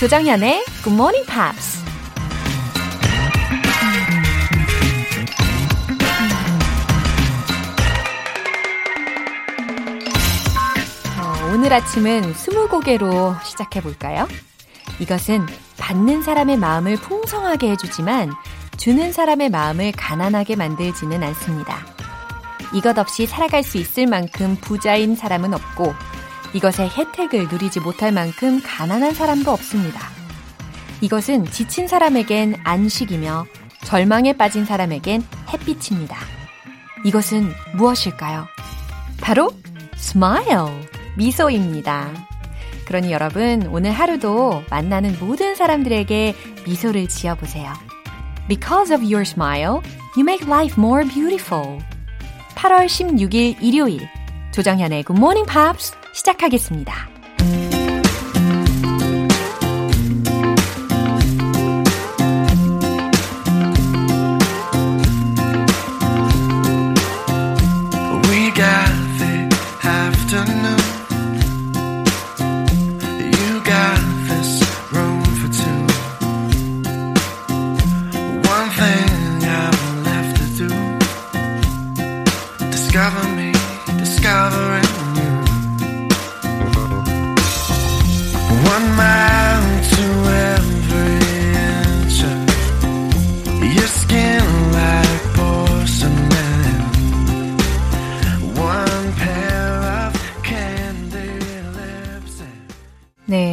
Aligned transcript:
조정현의 0.00 0.64
Good 0.82 0.94
Morning 0.94 1.30
Pops. 1.30 1.84
어, 11.20 11.52
오늘 11.52 11.70
아침은 11.70 12.32
스무고개로 12.32 13.34
시작해 13.44 13.82
볼까요? 13.82 14.26
이것은 15.00 15.44
받는 15.76 16.22
사람의 16.22 16.56
마음을 16.56 16.96
풍성하게 16.96 17.72
해주지만 17.72 18.32
주는 18.78 19.12
사람의 19.12 19.50
마음을 19.50 19.92
가난하게 19.92 20.56
만들지는 20.56 21.22
않습니다. 21.22 21.76
이것 22.72 22.96
없이 22.96 23.26
살아갈 23.26 23.62
수 23.62 23.76
있을 23.76 24.06
만큼 24.06 24.56
부자인 24.62 25.14
사람은 25.14 25.52
없고 25.52 25.92
이것의 26.52 26.90
혜택을 26.90 27.48
누리지 27.48 27.80
못할 27.80 28.12
만큼 28.12 28.60
가난한 28.64 29.14
사람도 29.14 29.50
없습니다. 29.52 30.00
이것은 31.00 31.46
지친 31.46 31.86
사람에겐 31.86 32.56
안식이며 32.64 33.46
절망에 33.84 34.34
빠진 34.34 34.64
사람에겐 34.64 35.22
햇빛입니다. 35.52 36.16
이것은 37.04 37.50
무엇일까요? 37.74 38.46
바로 39.20 39.50
smile, 39.94 40.86
미소입니다. 41.16 42.10
그러니 42.86 43.12
여러분, 43.12 43.66
오늘 43.68 43.92
하루도 43.92 44.64
만나는 44.68 45.16
모든 45.20 45.54
사람들에게 45.54 46.34
미소를 46.66 47.08
지어보세요. 47.08 47.72
Because 48.48 48.92
of 48.92 49.04
your 49.04 49.22
smile, 49.22 49.80
you 50.16 50.22
make 50.22 50.46
life 50.46 50.74
more 50.76 51.08
beautiful. 51.08 51.78
8월 52.56 52.86
16일 52.86 53.62
일요일, 53.62 54.08
조정현의 54.50 55.04
Good 55.04 55.18
Morning 55.18 55.48
Pops 55.48 55.99
시작하겠습니다. 56.12 57.09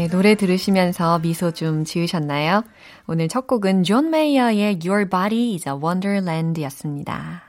네, 0.07 0.11
노래 0.11 0.35
들으시면서 0.35 1.19
미소 1.19 1.51
좀 1.51 1.83
지으셨나요? 1.83 2.63
오늘 3.07 3.27
첫 3.27 3.45
곡은 3.45 3.83
존 3.83 4.09
메이어의 4.09 4.79
Your 4.81 5.09
Body 5.09 5.55
is 5.55 5.67
a 5.67 5.75
Wonderland 5.75 6.63
였습니다. 6.63 7.43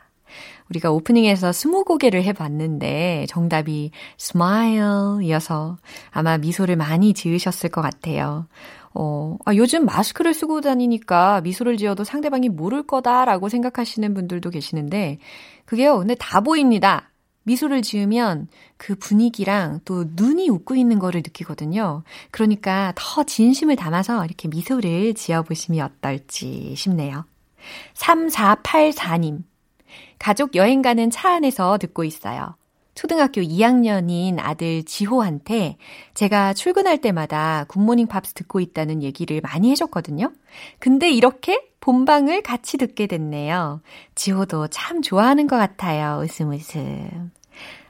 우리가 0.68 0.90
오프닝에서 0.90 1.52
스무 1.52 1.84
고개를 1.84 2.24
해봤는데 2.24 3.26
정답이 3.28 3.92
smile 4.18 5.24
이어서 5.24 5.76
아마 6.10 6.36
미소를 6.36 6.74
많이 6.74 7.14
지으셨을 7.14 7.70
것 7.70 7.80
같아요. 7.80 8.48
어, 8.92 9.36
아, 9.44 9.54
요즘 9.54 9.84
마스크를 9.84 10.34
쓰고 10.34 10.60
다니니까 10.60 11.42
미소를 11.42 11.76
지어도 11.76 12.02
상대방이 12.02 12.48
모를 12.48 12.82
거다라고 12.82 13.48
생각하시는 13.48 14.12
분들도 14.14 14.50
계시는데 14.50 15.18
그게요, 15.64 15.98
근데 15.98 16.16
다 16.16 16.40
보입니다. 16.40 17.08
미소를 17.48 17.82
지으면 17.82 18.48
그 18.76 18.94
분위기랑 18.94 19.80
또 19.84 20.04
눈이 20.14 20.50
웃고 20.50 20.76
있는 20.76 20.98
거를 20.98 21.22
느끼거든요. 21.24 22.02
그러니까 22.30 22.92
더 22.94 23.24
진심을 23.24 23.76
담아서 23.76 24.24
이렇게 24.24 24.48
미소를 24.48 25.14
지어보시면 25.14 25.80
어떨지 25.84 26.74
싶네요. 26.76 27.24
3484님. 27.94 29.42
가족 30.18 30.54
여행 30.56 30.82
가는 30.82 31.10
차 31.10 31.32
안에서 31.32 31.78
듣고 31.78 32.04
있어요. 32.04 32.54
초등학교 32.94 33.40
2학년인 33.40 34.38
아들 34.40 34.82
지호한테 34.82 35.76
제가 36.14 36.52
출근할 36.52 37.00
때마다 37.00 37.64
굿모닝 37.68 38.08
팝스 38.08 38.34
듣고 38.34 38.58
있다는 38.58 39.04
얘기를 39.04 39.40
많이 39.40 39.70
해줬거든요. 39.70 40.32
근데 40.80 41.08
이렇게 41.08 41.62
본방을 41.78 42.42
같이 42.42 42.76
듣게 42.76 43.06
됐네요. 43.06 43.80
지호도 44.16 44.66
참 44.68 45.00
좋아하는 45.00 45.46
것 45.46 45.56
같아요. 45.56 46.20
웃음 46.24 46.50
웃음. 46.50 47.30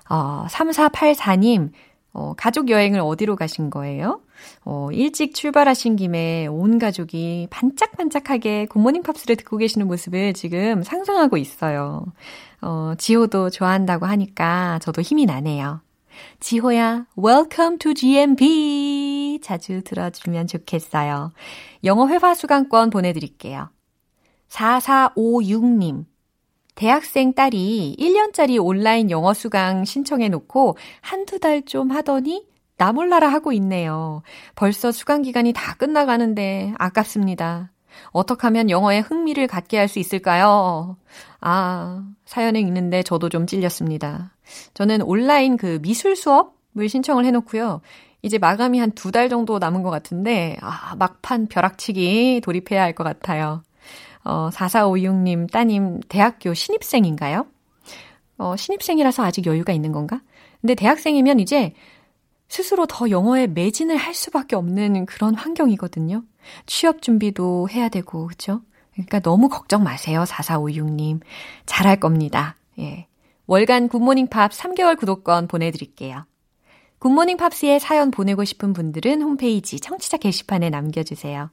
어, 0.08 0.46
3484님, 0.48 1.70
어, 2.12 2.34
가족 2.36 2.70
여행을 2.70 3.00
어디로 3.00 3.36
가신 3.36 3.70
거예요? 3.70 4.20
어, 4.64 4.88
일찍 4.92 5.34
출발하신 5.34 5.96
김에 5.96 6.46
온 6.46 6.78
가족이 6.78 7.48
반짝반짝하게 7.50 8.66
굿모닝 8.66 9.02
팝스를 9.02 9.36
듣고 9.36 9.56
계시는 9.58 9.86
모습을 9.86 10.32
지금 10.32 10.82
상상하고 10.82 11.36
있어요. 11.36 12.06
어, 12.60 12.94
지호도 12.98 13.50
좋아한다고 13.50 14.06
하니까 14.06 14.78
저도 14.82 15.02
힘이 15.02 15.26
나네요. 15.26 15.80
지호야, 16.40 17.06
welcome 17.16 17.78
to 17.78 17.94
GMB. 17.94 19.40
자주 19.42 19.82
들어주면 19.84 20.48
좋겠어요. 20.48 21.32
영어 21.84 22.08
회화 22.08 22.34
수강권 22.34 22.90
보내드릴게요. 22.90 23.70
4456님. 24.48 26.04
대학생 26.78 27.34
딸이 27.34 27.97
1년짜리 27.99 28.65
온라인 28.65 29.11
영어 29.11 29.34
수강 29.34 29.84
신청해 29.84 30.28
놓고 30.28 30.77
한두 31.00 31.41
달 31.41 31.62
좀 31.66 31.91
하더니 31.91 32.47
나 32.77 32.93
몰라라 32.93 33.27
하고 33.28 33.53
있네요. 33.55 34.22
벌써 34.55 34.93
수강 34.93 35.22
기간이 35.22 35.53
다 35.53 35.75
끝나가는데 35.75 36.72
아깝습니다. 36.78 37.72
어떻게 38.12 38.43
하면 38.47 38.71
영어에 38.71 39.00
흥미를 39.00 39.49
갖게 39.49 39.77
할 39.77 39.88
수 39.88 39.99
있을까요? 39.99 40.97
아, 41.41 42.05
사연을 42.27 42.61
읽는데 42.61 43.03
저도 43.03 43.28
좀 43.28 43.47
찔렸습니다. 43.47 44.33
저는 44.75 45.03
온라인 45.03 45.56
그 45.56 45.81
미술 45.83 46.15
수업을 46.15 46.88
신청을 46.88 47.25
해놓고요. 47.25 47.81
이제 48.22 48.38
마감이 48.38 48.78
한 48.78 48.93
두 48.93 49.11
달 49.11 49.28
정도 49.28 49.59
남은 49.59 49.83
것 49.83 49.91
같은데, 49.91 50.56
아, 50.61 50.94
막판 50.97 51.49
벼락치기 51.49 52.43
돌입해야 52.44 52.83
할 52.83 52.94
것 52.94 53.03
같아요. 53.05 53.62
어, 54.28 54.50
4456님 54.50 55.50
따님 55.50 56.00
대학교 56.09 56.53
신입생인가요? 56.53 57.47
어, 58.37 58.56
신입생이라서 58.56 59.25
아직 59.25 59.47
여유가 59.47 59.72
있는 59.72 59.91
건가? 59.91 60.21
근데 60.61 60.75
대학생이면 60.75 61.41
이제 61.41 61.72
스스로 62.49 62.84
더 62.87 63.09
영어에 63.09 63.47
매진을 63.47 63.97
할 63.97 64.12
수밖에 64.12 64.55
없는 64.55 65.06
그런 65.06 65.34
환경이거든요. 65.34 66.22
취업 66.67 67.00
준비도 67.00 67.69
해야 67.71 67.88
되고, 67.88 68.27
그죠? 68.27 68.61
그러니까 68.93 69.21
너무 69.21 69.49
걱정 69.49 69.83
마세요, 69.83 70.25
4456님. 70.27 71.21
잘할 71.65 71.99
겁니다. 71.99 72.56
예. 72.78 73.06
월간 73.47 73.88
굿모닝 73.88 74.27
팝스 74.26 74.50
3개월 74.53 74.99
구독권 74.99 75.49
보내드릴게요. 75.49 76.27
굿모닝 76.99 77.38
팝스에 77.38 77.78
사연 77.78 78.11
보내고 78.11 78.44
싶은 78.44 78.75
분들은 78.75 79.22
홈페이지 79.22 79.81
청취자 79.81 80.19
게시판에 80.19 80.69
남겨주세요. 80.69 81.50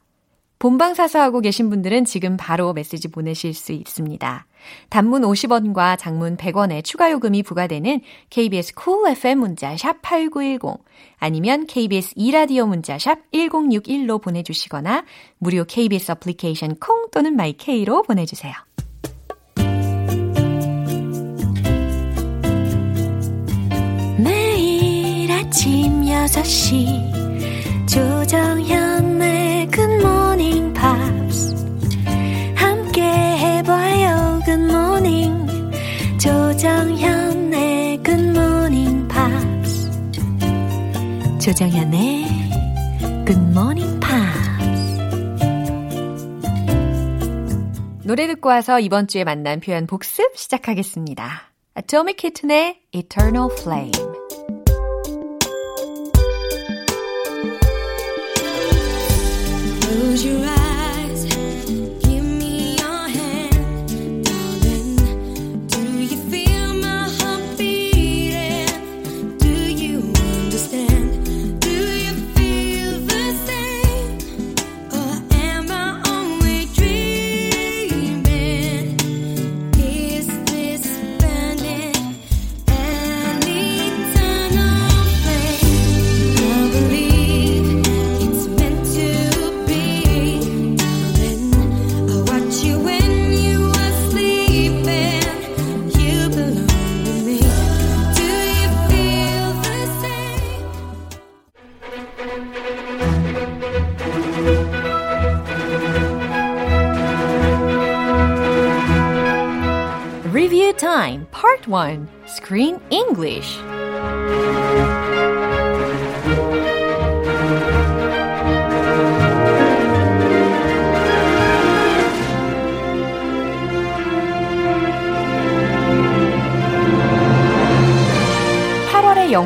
본방사수하고 0.59 1.41
계신 1.41 1.69
분들은 1.69 2.05
지금 2.05 2.37
바로 2.37 2.73
메시지 2.73 3.07
보내실 3.07 3.53
수 3.53 3.71
있습니다. 3.71 4.45
단문 4.89 5.21
50원과 5.23 5.97
장문 5.99 6.37
100원의 6.37 6.83
추가 6.83 7.11
요금이 7.11 7.43
부과되는 7.43 8.01
KBS 8.29 8.73
cool 8.81 9.11
FM 9.11 9.39
문자 9.39 9.75
샵 9.77 10.01
8910 10.01 10.83
아니면 11.17 11.67
KBS 11.67 12.13
이라디오 12.15 12.65
문자 12.65 12.97
샵 12.97 13.19
1061로 13.31 14.21
보내주시거나 14.21 15.05
무료 15.37 15.65
KBS 15.65 16.13
애플리케이션 16.13 16.75
콩 16.79 17.09
또는 17.11 17.35
마이케이로 17.35 18.03
보내주세요. 18.03 18.53
매일 24.17 25.31
아침 25.31 26.03
6시 26.03 27.87
조정현 27.87 28.84
조정현의 41.45 42.25
굿모닝 43.27 43.99
팝스 43.99 44.97
노래 48.03 48.25
듣고 48.25 48.49
와서 48.49 48.79
이번 48.79 49.07
주에 49.07 49.23
만난 49.23 49.59
표현 49.59 49.85
복습 49.85 50.35
시작하겠습니다. 50.35 51.51
Atomic 51.77 52.17
Kitten의 52.17 52.79
Eternal 52.93 53.49
Flame. 53.59 53.91
Close 59.81 60.27
your 60.27 60.45
eyes. 60.47 60.54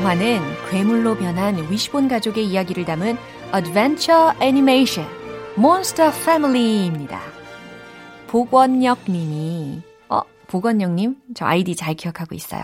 영화는 0.09 0.41
괴물로 0.71 1.17
변한 1.17 1.71
위시본 1.71 2.07
가족의 2.07 2.47
이야기를 2.47 2.83
담은 2.83 3.15
Adventure 3.53 4.31
Animation 4.41 5.07
Monster 5.55 6.11
Family입니다. 6.11 7.21
복원역 8.25 9.01
님이, 9.07 9.83
어, 10.09 10.21
복원역 10.47 10.93
님, 10.93 11.15
저 11.35 11.45
아이디 11.45 11.75
잘 11.75 11.93
기억하고 11.93 12.33
있어요. 12.33 12.63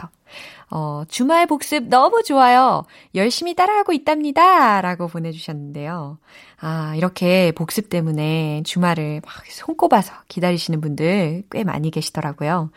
어, 0.72 1.04
주말 1.08 1.46
복습 1.46 1.84
너무 1.84 2.24
좋아요. 2.24 2.84
열심히 3.14 3.54
따라하고 3.54 3.94
있답니다. 3.94 4.82
라고 4.82 5.08
보내주셨는데요. 5.08 6.18
아, 6.60 6.94
이렇게 6.96 7.52
복습 7.52 7.90
때문에 7.90 8.64
주말을 8.66 9.22
막 9.24 9.46
손꼽아서 9.46 10.14
기다리시는 10.30 10.82
분들 10.82 11.44
꽤 11.52 11.64
많이 11.64 11.92
계시더라고요. 11.92 12.72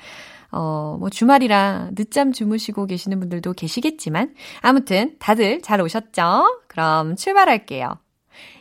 어, 0.51 0.97
뭐 0.99 1.11
주말이라 1.11 1.91
늦잠 1.95 2.33
주무시고 2.33 2.87
계시는 2.87 3.21
분들도 3.21 3.53
계시겠지만, 3.53 4.35
아무튼 4.61 5.17
다들 5.19 5.61
잘 5.63 5.81
오셨죠? 5.81 6.63
그럼 6.69 7.17
출발할게요. 7.17 7.99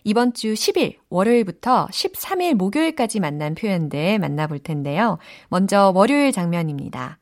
이번 0.04 0.34
주 0.34 0.54
10일 0.54 0.98
월요일부터 1.10 1.88
13일 1.88 2.56
목요일까지 2.56 3.20
만난 3.20 3.56
표현들 3.56 4.20
만나볼 4.20 4.60
텐데요. 4.60 5.18
먼저 5.50 5.92
월요일 5.94 6.32
장면입니다. 6.32 7.20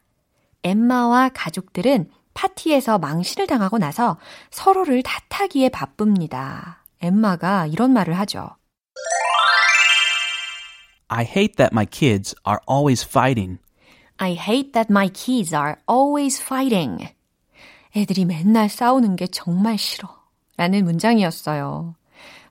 엠마와 0.63 1.29
가족들은 1.33 2.09
파티에서 2.33 2.97
망신을 2.99 3.47
당하고 3.47 3.77
나서 3.77 4.17
서로를 4.51 5.03
탓하기에 5.03 5.69
바쁩니다. 5.69 6.83
엠마가 7.01 7.67
이런 7.67 7.91
말을 7.91 8.17
하죠. 8.19 8.49
I 11.07 11.23
hate 11.23 11.55
that 11.57 11.69
my 11.71 11.85
kids 11.85 12.35
are 12.47 12.59
always 12.69 13.05
fighting. 13.07 13.59
I 14.17 14.33
hate 14.33 14.71
that 14.73 14.91
my 14.91 15.09
kids 15.09 15.53
are 15.53 15.75
always 15.89 16.41
fighting. 16.41 17.07
애들이 17.95 18.25
맨날 18.25 18.69
싸우는 18.69 19.15
게 19.15 19.27
정말 19.27 19.77
싫어. 19.77 20.09
라는 20.57 20.85
문장이었어요. 20.85 21.95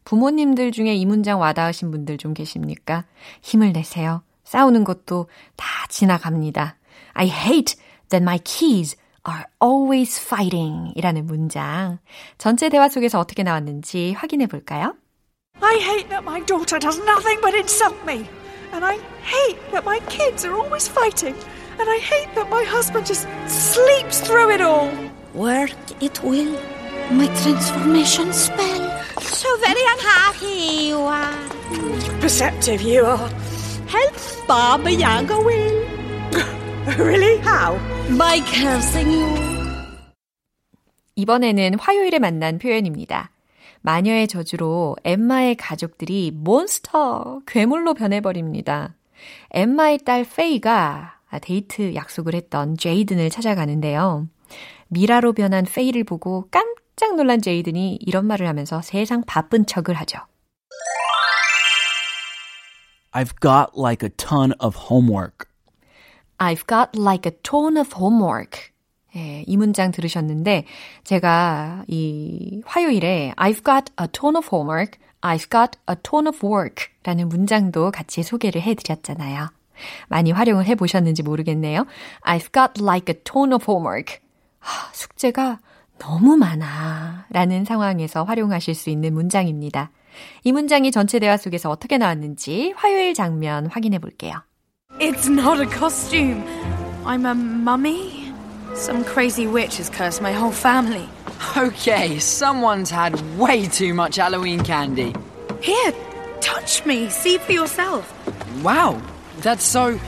부모님들 0.04 0.72
중에 0.72 0.94
이 0.94 1.06
문장 1.06 1.40
와닿으신 1.40 1.90
분들 1.90 2.18
좀 2.18 2.34
계십니까? 2.34 3.04
힘을 3.40 3.72
내세요. 3.72 4.22
싸우는 4.44 4.84
것도 4.84 5.28
다 5.56 5.66
지나갑니다. 5.88 6.76
I 7.14 7.28
hate 7.28 7.76
that 8.10 8.22
my 8.22 8.38
kids 8.44 8.96
are 9.26 9.44
always 9.62 10.20
fighting 10.20 10.92
이라는 10.96 11.26
문장. 11.26 11.98
전체 12.36 12.68
대화 12.68 12.90
속에서 12.90 13.18
어떻게 13.18 13.42
나왔는지 13.42 14.12
확인해 14.12 14.46
볼까요? 14.46 14.94
I 15.60 15.76
hate 15.76 16.08
that 16.10 16.22
my 16.22 16.44
daughter 16.44 16.78
does 16.78 17.00
nothing 17.00 17.40
but 17.40 17.56
insult 17.56 17.96
me. 18.04 18.28
And 18.73 18.85
I 18.85 18.97
hate 19.23 19.59
that 19.71 19.85
my 19.85 19.99
kids 20.09 20.45
are 20.45 20.53
always 20.53 20.87
fighting. 20.87 21.35
And 21.79 21.89
I 21.89 21.97
hate 21.97 22.33
that 22.35 22.49
my 22.49 22.63
husband 22.63 23.05
just 23.05 23.27
sleeps 23.47 24.19
through 24.21 24.51
it 24.51 24.61
all. 24.61 24.91
Work 25.33 25.71
it 26.01 26.21
will, 26.23 26.59
my 27.11 27.27
transformation 27.41 28.33
spell. 28.33 29.03
So 29.21 29.47
very 29.57 29.83
unhappy 29.95 30.87
you 30.89 30.99
are. 30.99 31.33
Perceptive 32.19 32.81
you 32.81 33.05
are. 33.05 33.29
Help 33.87 34.15
Baba 34.47 34.91
Yaga 34.91 35.39
will. 35.39 35.85
Really? 36.97 37.37
How? 37.37 37.77
By 38.17 38.41
cursing 38.41 39.11
you. 39.11 39.37
이번에는 41.15 41.77
화요일에 41.79 42.19
만난 42.19 42.59
표현입니다. 42.59 43.29
마녀의 43.84 44.28
저주로 44.28 44.96
엠마의 45.04 45.56
가족들이 45.56 46.30
몬스터, 46.34 47.42
괴물로 47.46 47.92
변해버립니다. 47.92 48.94
엠마의 49.50 49.98
딸 50.06 50.24
페이가 50.24 51.18
데이트 51.42 51.94
약속을 51.94 52.34
했던 52.34 52.78
제이든을 52.78 53.28
찾아가는데요. 53.28 54.26
미라로 54.88 55.34
변한 55.34 55.66
페이를 55.66 56.02
보고 56.04 56.48
깜짝 56.50 57.16
놀란 57.16 57.42
제이든이 57.42 57.98
이런 58.00 58.26
말을 58.26 58.48
하면서 58.48 58.80
세상 58.80 59.22
바쁜 59.26 59.66
척을 59.66 59.94
하죠. 59.96 60.18
I've 63.12 63.38
got 63.38 63.78
like 63.78 64.02
a 64.02 64.10
ton 64.16 64.54
of 64.60 64.88
homework. 64.90 65.46
I've 66.38 66.66
got 66.66 66.98
like 66.98 67.30
a 67.30 67.36
ton 67.42 67.76
of 67.76 67.94
homework. 67.94 68.72
예, 69.16 69.44
이 69.46 69.56
문장 69.56 69.90
들으셨는데 69.90 70.64
제가 71.04 71.84
이 71.88 72.62
화요일에 72.64 73.32
I've 73.36 73.64
got 73.64 73.92
a 74.00 74.08
ton 74.10 74.36
of 74.36 74.48
homework, 74.52 74.98
I've 75.20 75.50
got 75.50 75.78
a 75.88 75.96
ton 76.02 76.26
of 76.26 76.44
work 76.44 76.86
라는 77.02 77.28
문장도 77.28 77.90
같이 77.92 78.22
소개를 78.22 78.60
해드렸잖아요. 78.62 79.48
많이 80.08 80.32
활용을 80.32 80.66
해보셨는지 80.66 81.22
모르겠네요. 81.22 81.86
I've 82.22 82.52
got 82.52 82.80
like 82.80 83.14
a 83.14 83.20
ton 83.24 83.52
of 83.52 83.64
homework. 83.68 84.18
하, 84.60 84.92
숙제가 84.92 85.58
너무 85.98 86.36
많아 86.36 87.26
라는 87.30 87.64
상황에서 87.64 88.24
활용하실 88.24 88.74
수 88.74 88.90
있는 88.90 89.14
문장입니다. 89.14 89.90
이 90.44 90.52
문장이 90.52 90.90
전체 90.90 91.18
대화 91.18 91.36
속에서 91.36 91.70
어떻게 91.70 91.98
나왔는지 91.98 92.72
화요일 92.76 93.14
장면 93.14 93.66
확인해 93.66 93.98
볼게요. 93.98 94.42
It's 95.00 95.28
not 95.28 95.60
a 95.60 95.68
costume. 95.68 96.44
I'm 97.04 97.26
a 97.26 97.32
mummy. 97.32 98.13
Some 98.75 99.03
crazy 99.03 99.47
witch 99.47 99.77
has 99.77 99.89
cursed 99.89 100.21
my 100.21 100.31
whole 100.31 100.51
family. 100.51 101.07
Okay, 101.57 102.19
someone's 102.19 102.89
had 102.89 103.19
way 103.37 103.67
too 103.67 103.93
much 103.93 104.17
Halloween 104.17 104.61
candy. 104.63 105.13
Here, 105.61 105.93
touch 106.41 106.85
me. 106.85 107.09
See 107.09 107.37
for 107.37 107.51
yourself. 107.51 108.13
Wow, 108.63 109.01
that's 109.41 109.63
so. 109.63 109.99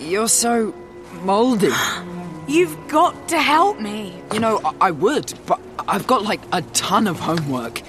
You're 0.00 0.28
so 0.28 0.74
moldy. 1.22 1.72
You've 2.46 2.76
got 2.88 3.28
to 3.28 3.38
help 3.40 3.80
me. 3.80 4.14
You 4.32 4.40
know, 4.40 4.60
I, 4.64 4.88
I 4.88 4.90
would, 4.92 5.34
but 5.46 5.60
I've 5.88 6.06
got 6.06 6.22
like 6.22 6.40
a 6.52 6.62
ton 6.72 7.06
of 7.06 7.18
homework. 7.18 7.82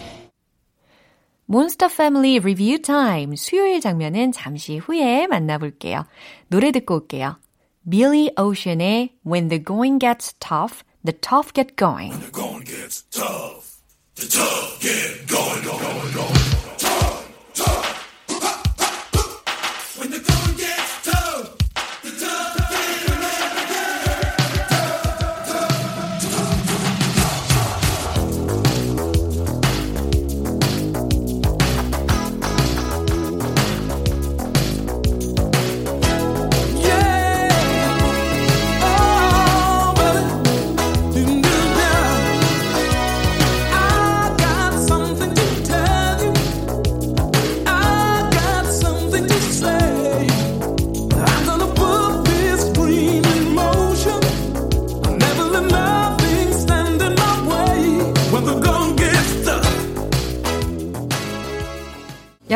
몬스터 1.50 1.88
패밀리 1.88 2.40
리뷰 2.40 2.82
타임 2.82 3.34
수요일 3.36 3.80
장면은 3.80 4.34
잠시 4.34 4.78
후에 4.78 5.28
만나볼게요. 5.28 6.06
노래 6.50 6.72
듣고 6.72 6.96
올게요. 6.96 7.40
Billy 7.89 8.31
Ocean의 8.37 8.81
eh? 8.81 9.09
When 9.25 9.49
the 9.49 9.59
Going 9.59 9.99
Gets 9.99 10.35
Tough, 10.39 10.85
The 11.03 11.13
Tough 11.13 11.53
Get 11.53 11.75
Going. 11.75 12.11
When 12.11 12.21
the 12.21 12.31
going 12.31 12.65
gets 12.65 13.03
tough, 13.11 13.83
the 14.15 14.27
tough 14.29 14.81
get 14.81 15.27
going, 15.27 15.65
going, 15.65 16.13
going. 16.15 16.62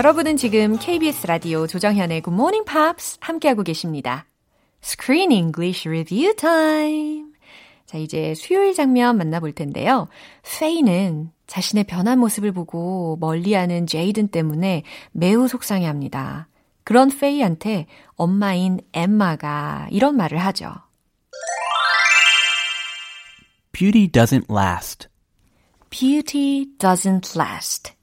여러분은 0.07 0.37
지금 0.37 0.79
KBS 0.79 1.27
라디오 1.27 1.67
조정현의 1.67 2.23
Good 2.23 2.33
Morning 2.33 2.65
Pops 2.65 3.19
함께하고 3.19 3.65
계십니다. 3.65 4.25
Screen 4.81 5.33
English 5.33 5.89
Review 5.89 6.33
Time. 6.37 7.33
자, 7.87 7.99
이제 7.99 8.33
수요일 8.37 8.73
장면 8.73 9.17
만나볼 9.17 9.51
텐데요. 9.51 10.07
페이는 10.61 11.33
자신의 11.49 11.89
변한 11.89 12.21
모습을 12.21 12.53
보고 12.53 13.17
멀리하는 13.19 13.89
제이든 13.89 14.29
때문에 14.29 14.85
매우 15.11 15.49
속상해합니다. 15.49 16.47
그런 16.85 17.09
페이한테 17.09 17.89
엄마인 18.15 18.79
엠마가 18.93 19.89
이런 19.91 20.17
말을 20.17 20.39
하죠. 20.39 20.73
Beauty 23.73 24.07
doesn't 24.07 24.49
last. 24.49 25.09
Beauty 25.91 26.67
doesn't 26.79 27.37
last. 27.37 27.96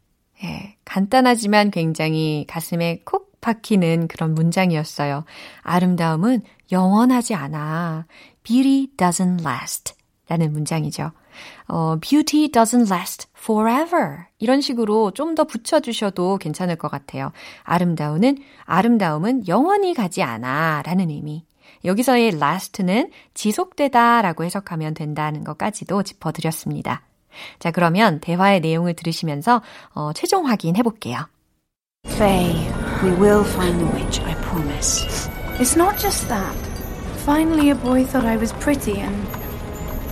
예, 0.43 0.75
간단하지만 0.85 1.71
굉장히 1.71 2.45
가슴에 2.47 3.01
콕 3.05 3.39
박히는 3.41 4.07
그런 4.07 4.33
문장이었어요. 4.33 5.25
아름다움은 5.62 6.41
영원하지 6.71 7.35
않아. 7.35 8.05
Beauty 8.43 8.88
doesn't 8.97 9.45
last. 9.45 9.95
라는 10.29 10.53
문장이죠. 10.53 11.12
어, 11.67 11.97
beauty 12.00 12.50
doesn't 12.50 12.89
last 12.91 13.27
forever. 13.38 14.25
이런 14.39 14.62
식으로 14.62 15.12
좀 15.12 15.35
더 15.35 15.43
붙여주셔도 15.43 16.38
괜찮을 16.38 16.75
것 16.77 16.89
같아요. 16.89 17.31
아름다움은, 17.63 18.38
아름다움은 18.65 19.47
영원히 19.47 19.93
가지 19.93 20.23
않아. 20.23 20.83
라는 20.85 21.09
의미. 21.09 21.45
여기서의 21.83 22.29
last는 22.35 23.12
지속되다 23.33 24.21
라고 24.21 24.43
해석하면 24.45 24.93
된다는 24.93 25.43
것까지도 25.43 26.03
짚어드렸습니다. 26.03 27.01
자, 27.58 27.70
그러면 27.70 28.20
대화의 28.20 28.61
내용을 28.61 28.94
들으시면서 28.94 29.62
어, 29.94 30.12
최종 30.14 30.47
확인해 30.47 30.82
볼게요. 30.82 31.28
Faye, 32.06 32.54
we 33.02 33.11
will 33.12 33.44
find 33.44 33.78
the 33.78 33.87
witch, 33.92 34.20
I 34.23 34.35
promise. 34.42 35.28
It's 35.61 35.76
not 35.76 35.99
just 35.99 36.28
that. 36.28 36.56
Finally, 37.25 37.70
a 37.70 37.75
boy 37.75 38.04
thought 38.04 38.25
I 38.25 38.37
was 38.37 38.52
pretty, 38.54 39.00
and 39.00 39.16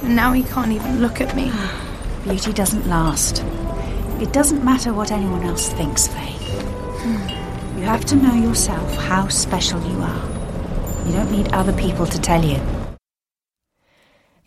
now 0.02 0.32
he 0.32 0.42
can't 0.42 0.72
even 0.72 1.00
look 1.00 1.20
at 1.20 1.34
me. 1.34 1.50
Beauty 2.24 2.52
doesn't 2.52 2.86
last. 2.86 3.42
It 4.20 4.32
doesn't 4.32 4.64
matter 4.64 4.92
what 4.92 5.10
anyone 5.10 5.44
else 5.44 5.68
thinks, 5.70 6.08
Faye. 6.08 6.36
You 7.76 7.82
have 7.84 8.04
to 8.06 8.16
know 8.16 8.34
yourself 8.34 8.96
how 8.96 9.28
special 9.28 9.80
you 9.82 10.00
are. 10.00 11.06
You 11.06 11.12
don't 11.12 11.30
need 11.30 11.52
other 11.52 11.72
people 11.72 12.06
to 12.06 12.20
tell 12.20 12.44
you. 12.44 12.60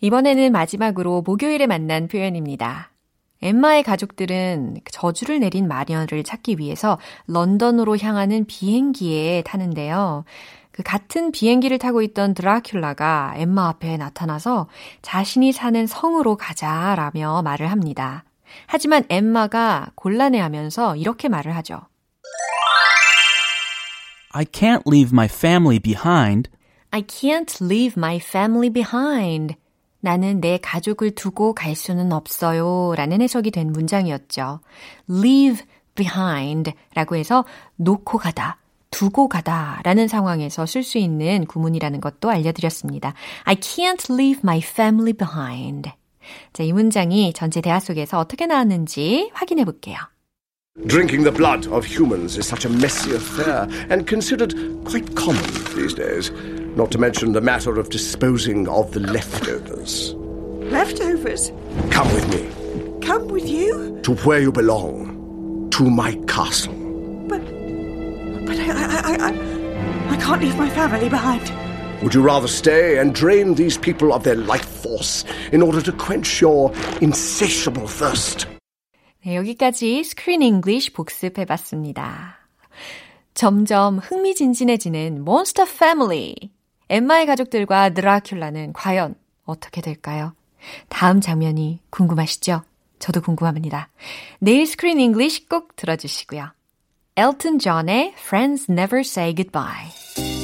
이번에는 0.01 0.51
마지막으로 0.51 1.21
목요일에 1.21 1.67
만난 1.67 2.07
표현입니다. 2.07 2.91
엠마의 3.41 3.83
가족들은 3.83 4.79
저주를 4.91 5.39
내린 5.39 5.67
마녀를 5.67 6.23
찾기 6.23 6.57
위해서 6.57 6.97
런던으로 7.27 7.97
향하는 7.97 8.45
비행기에 8.45 9.43
타는데요. 9.43 10.25
그 10.71 10.83
같은 10.83 11.31
비행기를 11.31 11.77
타고 11.77 12.01
있던 12.01 12.33
드라큘라가 12.33 13.33
엠마 13.35 13.69
앞에 13.69 13.97
나타나서 13.97 14.67
자신이 15.01 15.51
사는 15.53 15.87
성으로 15.87 16.35
가자라며 16.35 17.43
말을 17.43 17.71
합니다. 17.71 18.25
하지만 18.67 19.03
엠마가 19.09 19.91
곤란해하면서 19.95 20.97
이렇게 20.97 21.29
말을 21.29 21.55
하죠. 21.57 21.81
I 24.31 24.43
can't 24.45 24.81
leave 24.85 25.11
my 25.13 25.27
family 25.27 25.79
behind. 25.79 26.49
I 26.91 27.03
can't 27.03 27.63
leave 27.63 27.93
my 27.97 28.17
family 28.17 28.69
behind. 28.69 29.55
나는 30.05 30.39
내 30.39 30.59
가족을 30.61 31.15
두고 31.15 31.53
갈 31.55 31.75
수는 31.75 32.13
없어요. 32.13 32.93
라는 32.95 33.23
해석이 33.23 33.49
된 33.49 33.71
문장이었죠. 33.71 34.59
leave 35.09 35.65
behind 35.95 36.71
라고 36.93 37.15
해서 37.15 37.43
놓고 37.77 38.19
가다, 38.19 38.59
두고 38.91 39.27
가다 39.27 39.81
라는 39.83 40.07
상황에서 40.07 40.67
쓸 40.67 40.83
수 40.83 40.99
있는 40.99 41.47
구문이라는 41.47 42.01
것도 42.01 42.29
알려드렸습니다. 42.29 43.15
I 43.45 43.55
can't 43.55 44.13
leave 44.13 44.41
my 44.43 44.59
family 44.59 45.13
behind. 45.13 45.89
자, 46.53 46.61
이 46.61 46.71
문장이 46.71 47.33
전체 47.33 47.59
대화 47.59 47.79
속에서 47.79 48.19
어떻게 48.19 48.45
나왔는지 48.45 49.31
확인해 49.33 49.65
볼게요. 49.65 49.97
Drinking 50.87 51.23
the 51.23 51.31
blood 51.31 51.67
of 51.69 51.87
humans 51.87 52.37
is 52.37 52.45
such 52.45 52.67
a 52.67 52.71
messy 52.71 53.15
affair 53.15 53.65
and 53.89 54.05
considered 54.05 54.53
quite 54.83 55.15
common 55.15 55.41
these 55.73 55.95
days, 55.95 56.31
not 56.76 56.90
to 56.92 56.98
mention 56.98 57.32
the 57.32 57.40
matter 57.40 57.78
of 57.78 57.90
disposing 57.90 58.68
of 58.68 58.92
the 58.92 59.00
leftovers. 59.00 60.14
Leftovers? 60.70 61.52
Come 61.90 62.12
with 62.14 62.28
me 62.30 62.48
Come 63.06 63.28
with 63.28 63.48
you? 63.48 63.98
to 64.02 64.14
where 64.24 64.40
you 64.40 64.52
belong, 64.52 65.68
to 65.72 65.90
my 65.90 66.14
castle. 66.26 66.74
But. 67.28 67.42
But 68.46 68.58
I. 68.58 68.70
I, 68.70 69.00
I, 69.00 69.28
I, 69.28 70.14
I 70.14 70.16
can't 70.16 70.42
leave 70.42 70.56
my 70.56 70.68
family 70.70 71.08
behind. 71.08 71.50
Would 72.02 72.14
you 72.14 72.22
rather 72.22 72.48
stay 72.48 72.98
and 72.98 73.14
drain 73.14 73.54
these 73.54 73.76
people 73.76 74.12
of 74.12 74.22
their 74.24 74.34
life 74.36 74.64
force 74.64 75.24
in 75.52 75.60
order 75.62 75.82
to 75.82 75.92
quench 75.92 76.40
your 76.40 76.72
insatiable 77.00 77.86
thirst? 77.86 78.46
네, 79.22 79.36
여기까지 79.36 80.02
스크린 80.04 80.40
잉글리쉬 80.40 80.92
복습해 80.92 81.44
봤습니다. 81.44 82.38
점점 83.34 83.98
흥미진진해지는 83.98 85.24
몬스터 85.24 85.66
패밀리. 85.66 86.50
엠마의 86.89 87.25
가족들과 87.25 87.89
드라큘라는 87.89 88.71
과연 88.73 89.15
어떻게 89.45 89.81
될까요? 89.81 90.33
다음 90.89 91.21
장면이 91.21 91.81
궁금하시죠? 91.89 92.63
저도 92.99 93.21
궁금합니다. 93.21 93.89
내일 94.39 94.65
Screen 94.65 94.99
English 94.99 95.47
꼭 95.47 95.75
들어주시고요. 95.75 96.51
엘튼 97.17 97.59
존의 97.59 98.13
Friends 98.17 98.71
Never 98.71 99.01
Say 99.01 99.35
Goodbye. 99.35 100.34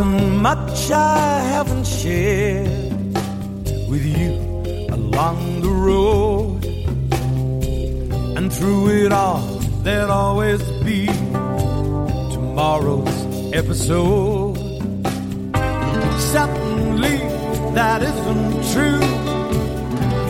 Isn't 0.00 0.36
much 0.36 0.90
I 0.90 1.40
haven't 1.54 1.86
shared 1.86 3.14
with 3.90 4.04
you 4.18 4.32
along 4.96 5.60
the 5.60 5.68
road. 5.68 6.64
And 8.36 8.50
through 8.50 9.04
it 9.04 9.12
all, 9.12 9.40
there'll 9.84 10.10
always 10.10 10.62
be 10.88 11.06
tomorrow's 12.34 13.18
episode. 13.52 14.56
Suddenly, 16.32 17.18
that 17.78 18.00
isn't 18.02 18.52
true. 18.72 19.06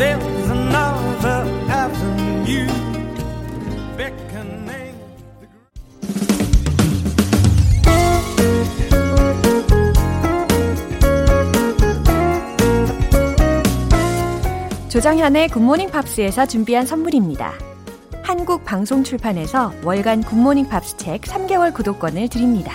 There's 0.00 0.50
another 0.50 1.40
avenue 1.82 2.66
beckoning. 3.96 4.79
조정현의 14.90 15.50
굿모닝 15.50 15.90
팝스에서 15.92 16.47
준비한 16.47 16.85
선물입니다. 16.85 17.52
한국 18.25 18.64
방송 18.64 19.04
출판에서 19.04 19.73
월간 19.85 20.25
굿모닝 20.25 20.68
팝스 20.68 20.97
책 20.97 21.20
3개월 21.20 21.73
구독권을 21.73 22.28
드립니다. 22.28 22.73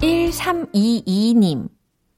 1322님. 0.00 1.68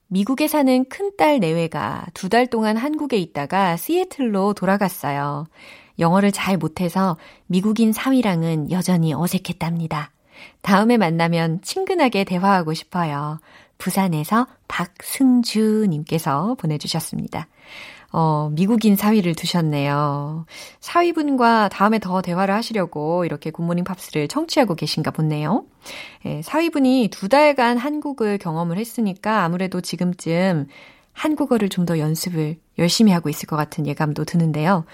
미국에 0.08 0.48
사는 0.48 0.84
큰딸 0.88 1.40
내외가 1.40 2.06
두 2.14 2.28
달 2.28 2.46
동안 2.46 2.76
한국에 2.76 3.16
있다가 3.18 3.76
시애틀로 3.76 4.54
돌아갔어요. 4.54 5.46
영어를 5.98 6.32
잘 6.32 6.56
못해서 6.56 7.16
미국인 7.46 7.92
사위랑은 7.92 8.70
여전히 8.70 9.12
어색했답니다. 9.12 10.12
다음에 10.62 10.96
만나면 10.96 11.60
친근하게 11.62 12.24
대화하고 12.24 12.74
싶어요. 12.74 13.40
부산에서 13.78 14.46
박승주님께서 14.68 16.56
보내주셨습니다. 16.58 17.48
어, 18.10 18.48
미국인 18.52 18.96
사위를 18.96 19.34
두셨네요. 19.34 20.46
사위분과 20.80 21.68
다음에 21.68 21.98
더 21.98 22.22
대화를 22.22 22.54
하시려고 22.54 23.24
이렇게 23.24 23.50
굿모닝 23.50 23.84
팝스를 23.84 24.28
청취하고 24.28 24.74
계신가 24.74 25.10
보네요. 25.10 25.66
예, 26.24 26.40
사위분이 26.42 27.08
두 27.12 27.28
달간 27.28 27.76
한국을 27.76 28.38
경험을 28.38 28.78
했으니까 28.78 29.44
아무래도 29.44 29.80
지금쯤 29.80 30.68
한국어를 31.12 31.68
좀 31.68 31.84
더 31.84 31.98
연습을 31.98 32.56
열심히 32.78 33.12
하고 33.12 33.28
있을 33.28 33.46
것 33.46 33.56
같은 33.56 33.86
예감도 33.86 34.24
드는데요. 34.24 34.84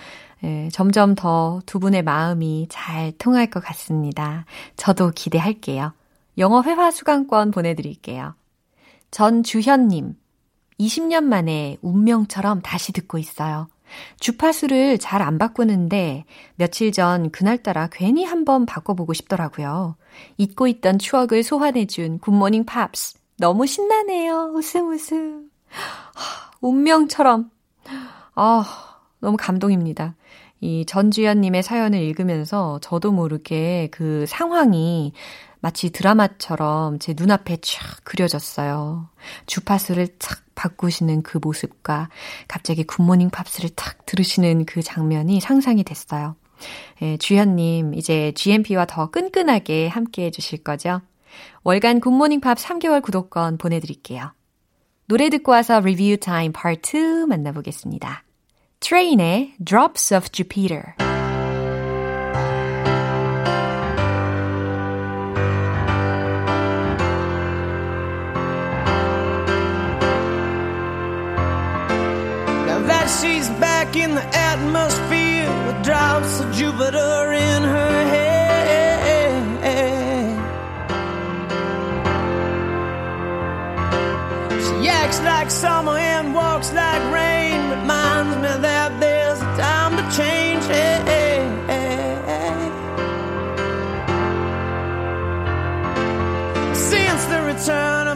예, 0.45 0.69
점점 0.73 1.15
더 1.15 1.61
두 1.67 1.81
분의 1.81 2.03
마음이 2.03 2.67
잘 2.69 3.13
통할 3.19 3.49
것 3.49 3.61
같습니다. 3.65 4.45
저도 4.77 5.11
기대할게요. 5.15 5.93
영어 6.39 6.63
회화 6.63 6.91
수강권 6.91 7.51
보내드릴게요. 7.51 8.35
전주현님, 9.11 10.15
20년 10.81 11.25
만에 11.25 11.79
운명처럼 11.83 12.61
다시 12.63 12.93
듣고 12.93 13.19
있어요. 13.19 13.69
주파수를 14.19 14.99
잘 14.99 15.23
안 15.23 15.39
바꾸는데 15.39 16.25
며칠 16.57 16.91
전 16.93 17.31
그날따라 17.31 17.89
괜히 17.93 18.25
한번 18.25 18.67
바꿔보고 18.67 19.15
싶더라고요. 19.15 19.97
잊고 20.37 20.67
있던 20.67 20.99
추억을 20.99 21.43
소환해준 21.43 22.19
굿모닝 22.19 22.65
팝스. 22.67 23.17
너무 23.39 23.67
신나네요. 23.67 24.53
웃음 24.55 24.93
웃음. 24.93 25.51
하, 25.71 26.51
운명처럼. 26.61 27.51
아, 28.35 28.65
너무 29.21 29.37
감동입니다. 29.39 30.15
이 30.65 30.87
전주연님의 30.87 31.63
사연을 31.63 32.01
읽으면서 32.01 32.79
저도 32.81 33.13
모르게 33.13 33.89
그 33.93 34.25
상황이 34.27 35.13
마치 35.61 35.91
드라마처럼 35.91 36.99
제 37.01 37.13
눈앞에 37.15 37.59
쫙 37.61 38.03
그려졌어요. 38.03 39.11
주파수를 39.45 40.09
착 40.19 40.43
바꾸시는 40.55 41.23
그 41.23 41.39
모습과 41.43 42.09
갑자기 42.49 42.83
굿모닝 42.85 43.29
팝스를 43.29 43.71
탁 43.77 44.07
들으시는 44.07 44.65
그 44.65 44.81
장면이 44.81 45.39
상상이 45.41 45.85
됐어요. 45.85 46.35
예, 47.03 47.19
주연님, 47.19 47.93
이제 47.93 48.33
GMP와 48.35 48.87
더 48.87 49.11
끈끈하게 49.11 49.89
함께 49.89 50.25
해주실 50.25 50.65
거죠? 50.65 51.03
월간 51.65 52.01
굿모닝 52.01 52.41
팝스 52.41 52.57
3개월 52.57 53.03
구독권 53.03 53.59
보내드릴게요. 53.59 54.33
노래 55.09 55.29
듣고 55.29 55.53
와서 55.53 55.81
리뷰 55.81 56.17
타임 56.17 56.53
파트 56.53 57.25
2 57.25 57.27
만나보겠습니다. 57.27 58.24
트레인의 58.84 59.54
Drops 59.64 60.12
of 60.12 60.32
Jupiter. 60.32 60.96
Now 72.66 72.80
that 72.88 73.08
she's 73.22 73.50
back 73.60 73.96
in 73.96 74.16
the 74.16 74.26
atmosphere 74.36 75.50
with 75.68 75.84
drops 75.84 76.40
of 76.40 76.52
Jupiter 76.54 77.34
in 77.34 77.64
her 77.64 78.04
head. 78.10 78.40
She 84.80 84.88
acts 84.88 85.20
like 85.22 85.52
summer 85.52 85.98
and 85.98 86.34
walks 86.34 86.72
like 86.74 87.04
rain. 87.12 87.60
Reminds 87.70 88.36
me 88.38 88.52
that 88.62 88.73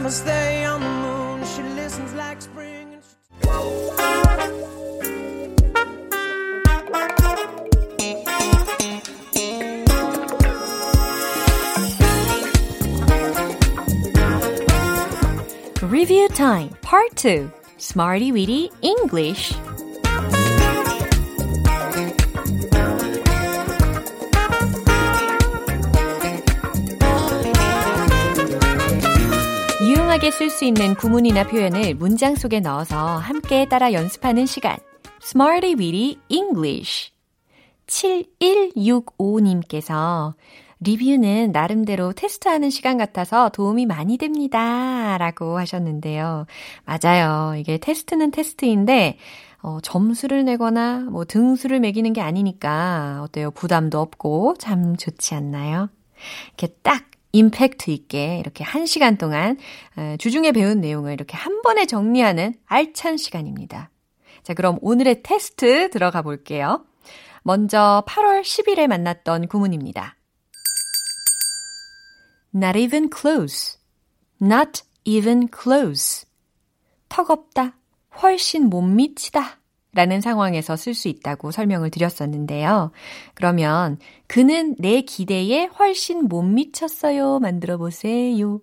A 0.09 0.11
stay 0.11 0.65
on 0.65 0.81
the 0.81 0.89
moon, 0.89 1.45
she 1.45 1.61
listens 1.75 2.13
like 2.13 2.41
spring. 2.41 2.87
And 15.73 15.91
Review 15.91 16.27
Time 16.29 16.69
Part 16.81 17.15
2 17.15 17.51
Smarty 17.77 18.31
Weedy 18.31 18.71
English 18.81 19.53
유용하게 30.29 30.31
쓸 30.31 30.49
수 30.49 30.65
있는 30.65 30.95
구문이나 30.95 31.47
표현을 31.47 31.93
문장 31.95 32.35
속에 32.35 32.59
넣어서 32.59 33.17
함께 33.17 33.67
따라 33.67 33.93
연습하는 33.93 34.45
시간 34.45 34.77
Smarty 35.23 35.75
Weedy 35.75 36.19
English 36.29 37.11
7165님께서 37.87 40.33
리뷰는 40.79 41.51
나름대로 41.51 42.13
테스트하는 42.13 42.69
시간 42.69 42.97
같아서 42.97 43.49
도움이 43.49 43.85
많이 43.85 44.17
됩니다. 44.17 45.17
라고 45.17 45.59
하셨는데요. 45.59 46.45
맞아요. 46.85 47.55
이게 47.57 47.77
테스트는 47.77 48.31
테스트인데, 48.31 49.17
어, 49.61 49.79
점수를 49.81 50.45
내거나 50.45 51.09
뭐 51.11 51.25
등수를 51.25 51.81
매기는 51.81 52.13
게 52.13 52.21
아니니까 52.21 53.19
어때요? 53.23 53.51
부담도 53.51 53.99
없고 53.99 54.55
참 54.57 54.95
좋지 54.95 55.35
않나요? 55.35 55.89
이렇게 56.57 56.73
딱 56.81 57.08
임팩트 57.31 57.91
있게 57.91 58.39
이렇게 58.39 58.63
한 58.63 58.85
시간 58.85 59.17
동안 59.17 59.57
어, 59.95 60.15
주중에 60.17 60.51
배운 60.51 60.81
내용을 60.81 61.13
이렇게 61.13 61.37
한 61.37 61.61
번에 61.61 61.85
정리하는 61.85 62.55
알찬 62.65 63.17
시간입니다. 63.17 63.91
자, 64.43 64.53
그럼 64.53 64.77
오늘의 64.81 65.21
테스트 65.23 65.89
들어가 65.89 66.21
볼게요. 66.21 66.85
먼저 67.43 68.03
8월 68.07 68.41
10일에 68.41 68.87
만났던 68.87 69.47
구문입니다. 69.47 70.15
Not 72.55 72.79
even 72.79 73.09
close. 73.15 73.77
Not 74.41 74.81
even 75.03 75.47
close. 75.51 76.25
턱없다. 77.09 77.77
훨씬 78.21 78.69
못 78.69 78.81
미치다. 78.81 79.58
라는 79.93 80.21
상황에서 80.21 80.75
쓸 80.75 80.93
수 80.93 81.07
있다고 81.07 81.51
설명을 81.51 81.89
드렸었는데요. 81.89 82.91
그러면 83.33 83.97
그는 84.27 84.75
내 84.77 85.01
기대에 85.01 85.65
훨씬 85.65 86.27
못 86.27 86.43
미쳤어요. 86.43 87.39
만들어 87.39 87.77
보세요. 87.77 88.61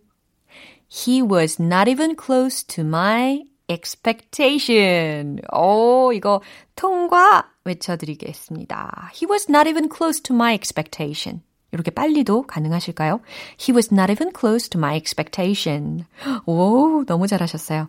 He 0.89 1.23
was 1.23 1.61
not 1.61 1.91
even 1.91 2.15
close 2.17 2.65
to 2.69 2.85
my 2.85 3.45
expectation. 3.69 5.41
오, 5.53 6.13
이거 6.13 6.41
통과 6.77 7.51
외쳐드리겠습니다. 7.65 9.11
He 9.15 9.29
was 9.29 9.47
not 9.51 9.69
even 9.69 9.89
close 9.93 10.23
to 10.23 10.35
my 10.35 10.55
expectation. 10.55 11.43
이렇게 11.73 11.91
빨리도 11.91 12.43
가능하실까요? 12.43 13.21
He 13.61 13.75
was 13.75 13.93
not 13.93 14.13
even 14.13 14.33
close 14.33 14.69
to 14.71 14.79
my 14.79 14.95
expectation. 14.97 16.05
오, 16.47 17.05
너무 17.05 17.27
잘하셨어요. 17.27 17.89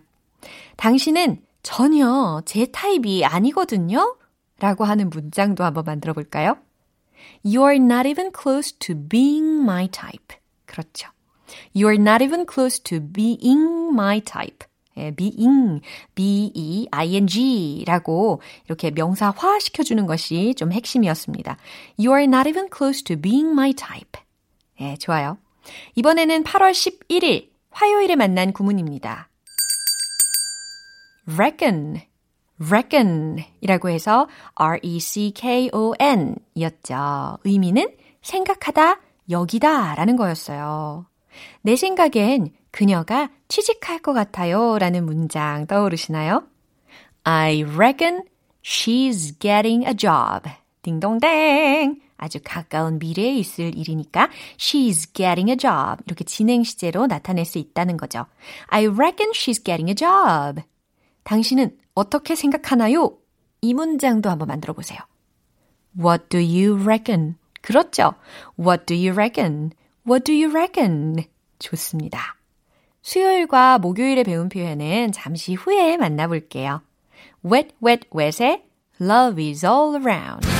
당신은 0.76 1.42
전혀 1.62 2.42
제 2.44 2.66
타입이 2.66 3.24
아니거든요? 3.24 4.16
라고 4.60 4.84
하는 4.84 5.10
문장도 5.10 5.64
한번 5.64 5.84
만들어 5.84 6.12
볼까요? 6.12 6.56
You're 7.44 7.76
not 7.76 8.08
even 8.08 8.32
close 8.32 8.76
to 8.78 8.94
being 8.94 9.62
my 9.62 9.88
type. 9.88 10.36
그렇죠. 10.66 11.08
You're 11.74 12.00
not 12.00 12.24
even 12.24 12.46
close 12.50 12.82
to 12.82 13.00
being 13.00 13.90
my 13.92 14.20
type. 14.20 14.66
예, 14.96 15.12
being, 15.12 15.80
B-E-I-N-G 16.14 17.84
라고 17.86 18.42
이렇게 18.66 18.90
명사화 18.90 19.60
시켜주는 19.60 20.04
것이 20.06 20.54
좀 20.56 20.72
핵심이었습니다. 20.72 21.56
You're 21.98 22.24
not 22.24 22.48
even 22.48 22.68
close 22.74 23.04
to 23.04 23.16
being 23.16 23.50
my 23.52 23.72
type. 23.74 24.20
예, 24.80 24.96
좋아요. 24.96 25.38
이번에는 25.94 26.42
8월 26.44 26.72
11일 26.72 27.50
화요일에 27.70 28.16
만난 28.16 28.52
구문입니다. 28.52 29.28
Reckon, 31.30 32.00
reckon 32.60 33.44
이라고 33.60 33.88
해서 33.88 34.28
R-E-C-K-O-N 34.54 36.36
이었죠. 36.54 37.38
의미는 37.44 37.94
생각하다, 38.22 39.00
여기다 39.30 39.94
라는 39.94 40.16
거였어요. 40.16 41.06
내 41.62 41.76
생각엔 41.76 42.50
그녀가 42.70 43.30
취직할 43.48 44.00
것 44.00 44.12
같아요 44.12 44.78
라는 44.78 45.04
문장 45.04 45.66
떠오르시나요? 45.66 46.44
I 47.24 47.62
reckon 47.62 48.22
she's 48.62 49.38
getting 49.38 49.86
a 49.86 49.94
job. 49.94 50.48
딩동댕. 50.82 52.00
아주 52.16 52.40
가까운 52.42 52.98
미래에 52.98 53.36
있을 53.36 53.76
일이니까 53.78 54.28
she's 54.56 55.14
getting 55.14 55.50
a 55.50 55.56
job. 55.56 56.02
이렇게 56.06 56.24
진행 56.24 56.64
시제로 56.64 57.06
나타낼 57.06 57.44
수 57.44 57.58
있다는 57.58 57.96
거죠. 57.96 58.26
I 58.66 58.86
reckon 58.86 59.30
she's 59.32 59.64
getting 59.64 59.88
a 59.90 59.94
job. 59.94 60.62
당신은 61.28 61.76
어떻게 61.94 62.34
생각하나요? 62.34 63.18
이 63.60 63.74
문장도 63.74 64.30
한번 64.30 64.48
만들어 64.48 64.72
보세요. 64.72 64.98
What 65.94 66.28
do 66.30 66.40
you 66.40 66.82
reckon? 66.82 67.34
그렇죠. 67.60 68.14
What 68.58 68.86
do 68.86 68.96
you 68.96 69.12
reckon? 69.12 69.72
What 70.06 70.24
do 70.24 70.34
you 70.34 70.50
reckon? 70.50 71.24
좋습니다. 71.58 72.38
수요일과 73.02 73.78
목요일에 73.78 74.22
배운 74.22 74.48
표현은 74.48 75.12
잠시 75.12 75.52
후에 75.52 75.98
만나볼게요. 75.98 76.80
Wet, 77.44 77.74
wet, 77.84 78.08
wet의 78.14 78.64
Love 78.98 79.50
is 79.50 79.66
all 79.66 79.96
around. 79.96 80.57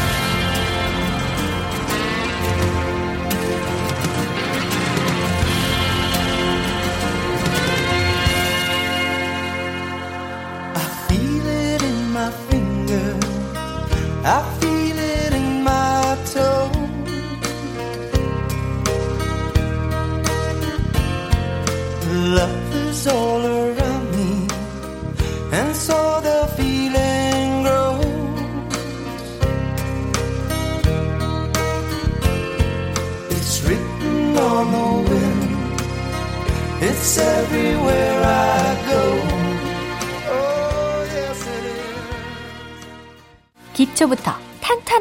I 14.29 14.58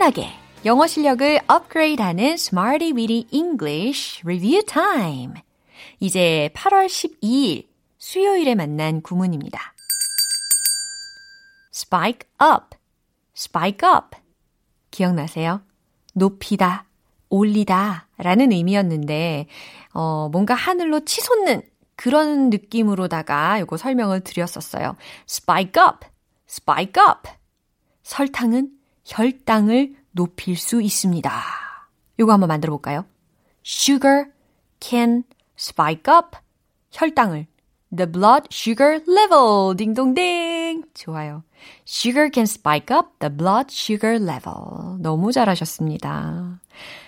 탄탄하게 0.07 0.29
영어 0.65 0.87
실력을 0.87 1.39
업그레이드하는 1.47 2.23
Smarty 2.33 2.93
Weedy 2.93 3.27
English 3.31 4.21
Review 4.23 4.63
Time. 4.65 5.33
이제 5.99 6.49
8월 6.53 6.87
12일 6.87 7.67
수요일에 7.97 8.55
만난 8.55 9.01
구문입니다. 9.01 9.73
spike 11.73 12.29
up, 12.41 12.77
spike 13.35 13.87
up. 13.87 14.17
기억나세요? 14.91 15.61
높이다, 16.13 16.85
올리다 17.29 18.07
라는 18.17 18.51
의미였는데, 18.51 19.47
어, 19.93 20.29
뭔가 20.31 20.53
하늘로 20.53 21.05
치솟는 21.05 21.61
그런 21.95 22.49
느낌으로다가 22.49 23.59
요거 23.59 23.77
설명을 23.77 24.21
드렸었어요. 24.21 24.95
spike 25.27 25.81
up, 25.83 26.07
spike 26.47 27.03
up. 27.03 27.29
설탕은 28.03 28.76
혈당을 29.07 29.95
높일 30.11 30.57
수 30.57 30.81
있습니다. 30.81 31.31
요거 32.19 32.31
한번 32.31 32.47
만들어 32.47 32.71
볼까요? 32.71 33.05
Sugar 33.65 34.25
can 34.79 35.23
spike 35.57 36.13
up 36.13 36.37
혈당을 36.91 37.47
The 37.95 38.11
blood 38.11 38.49
sugar 38.51 39.01
level 39.07 39.75
딩동댕 39.77 40.83
좋아요. 40.93 41.43
Sugar 41.87 42.29
can 42.33 42.43
spike 42.43 42.93
up 42.95 43.11
the 43.19 43.33
blood 43.33 43.67
sugar 43.71 44.21
level 44.21 44.99
너무 44.99 45.31
잘하셨습니다. 45.31 46.59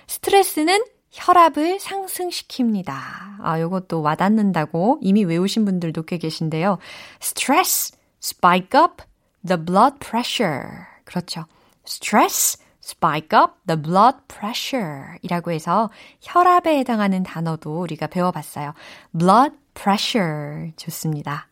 스트레스는 0.07 0.81
혈압을 1.11 1.79
상승시킵니다. 1.79 2.93
아, 3.41 3.59
요것도 3.59 4.01
와닿는다고 4.01 4.99
이미 5.01 5.25
외우신 5.25 5.65
분들도 5.65 6.03
꽤 6.03 6.17
계신데요. 6.17 6.77
Stress 7.21 7.97
spike 8.23 8.79
up 8.79 9.03
the 9.45 9.61
blood 9.61 9.97
pressure. 9.99 10.85
그렇죠. 11.03 11.45
Stress 11.89 12.57
spike 12.83 13.37
up 13.37 13.53
the 13.65 13.81
blood 13.81 14.17
pressure 14.27 15.17
이라고 15.23 15.51
해서 15.51 15.89
혈압에 16.21 16.77
해당하는 16.77 17.23
단어도 17.23 17.81
우리가 17.81 18.07
배워봤어요. 18.07 18.73
blood 19.17 19.55
pressure 19.73 20.71
좋습니다. 20.77 21.47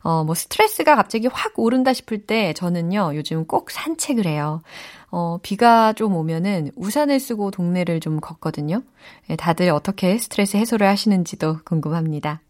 어, 0.00 0.24
뭐 0.24 0.34
스트레스가 0.34 0.96
갑자기 0.96 1.26
확 1.26 1.58
오른다 1.58 1.92
싶을 1.92 2.24
때 2.26 2.54
저는요, 2.54 3.12
요즘 3.14 3.46
꼭 3.46 3.70
산책을 3.70 4.26
해요. 4.26 4.62
어, 5.10 5.38
비가 5.42 5.92
좀 5.92 6.14
오면은 6.14 6.70
우산을 6.76 7.20
쓰고 7.20 7.50
동네를 7.50 8.00
좀 8.00 8.20
걷거든요. 8.20 8.82
예, 9.28 9.36
다들 9.36 9.68
어떻게 9.68 10.16
스트레스 10.16 10.56
해소를 10.56 10.86
하시는지도 10.86 11.58
궁금합니다. 11.66 12.40